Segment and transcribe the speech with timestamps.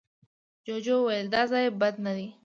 [0.65, 2.27] جوجو وويل، دا ځای بد نه دی.